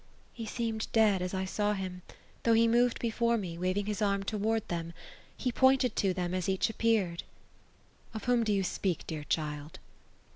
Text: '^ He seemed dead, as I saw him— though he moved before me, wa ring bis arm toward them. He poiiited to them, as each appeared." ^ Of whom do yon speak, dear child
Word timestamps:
'^ 0.01 0.03
He 0.33 0.47
seemed 0.47 0.87
dead, 0.93 1.21
as 1.21 1.31
I 1.35 1.45
saw 1.45 1.73
him— 1.73 2.01
though 2.41 2.53
he 2.55 2.67
moved 2.67 2.97
before 2.97 3.37
me, 3.37 3.55
wa 3.55 3.65
ring 3.75 3.83
bis 3.85 4.01
arm 4.01 4.23
toward 4.23 4.67
them. 4.67 4.93
He 5.37 5.51
poiiited 5.51 5.93
to 5.93 6.11
them, 6.11 6.33
as 6.33 6.49
each 6.49 6.71
appeared." 6.71 7.19
^ 8.13 8.15
Of 8.15 8.23
whom 8.23 8.43
do 8.43 8.51
yon 8.51 8.63
speak, 8.63 9.05
dear 9.05 9.23
child 9.25 9.77